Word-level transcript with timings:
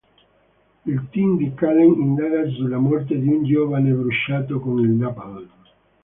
Il 0.91 0.99
team 1.11 1.37
di 1.37 1.53
Callen 1.53 1.99
indaga 2.01 2.49
sulla 2.55 2.79
morte 2.79 3.15
di 3.19 3.27
un 3.27 3.43
giovane 3.43 3.91
bruciato 3.91 4.59
con 4.59 4.79
il 4.79 4.89
napalm. 4.89 5.47